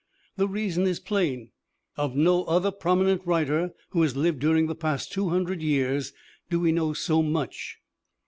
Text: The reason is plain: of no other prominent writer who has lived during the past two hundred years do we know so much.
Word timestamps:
The 0.35 0.47
reason 0.47 0.87
is 0.87 0.99
plain: 0.99 1.51
of 1.95 2.15
no 2.15 2.43
other 2.45 2.71
prominent 2.71 3.21
writer 3.23 3.75
who 3.89 4.01
has 4.01 4.15
lived 4.15 4.39
during 4.39 4.65
the 4.65 4.73
past 4.73 5.11
two 5.11 5.29
hundred 5.29 5.61
years 5.61 6.11
do 6.49 6.59
we 6.59 6.71
know 6.71 6.93
so 6.93 7.21
much. 7.21 7.77